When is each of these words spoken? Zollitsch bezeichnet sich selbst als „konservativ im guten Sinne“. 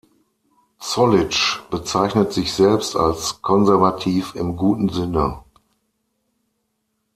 Zollitsch 0.79 1.59
bezeichnet 1.69 2.33
sich 2.33 2.51
selbst 2.53 2.95
als 2.95 3.43
„konservativ 3.43 4.33
im 4.33 4.57
guten 4.57 4.89
Sinne“. 4.89 5.43